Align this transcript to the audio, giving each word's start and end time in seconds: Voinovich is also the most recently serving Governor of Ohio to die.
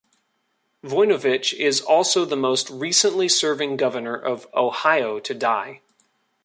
Voinovich 0.83 1.53
is 1.53 1.79
also 1.79 2.25
the 2.25 2.35
most 2.35 2.71
recently 2.71 3.29
serving 3.29 3.77
Governor 3.77 4.15
of 4.15 4.47
Ohio 4.51 5.19
to 5.19 5.35
die. 5.35 5.81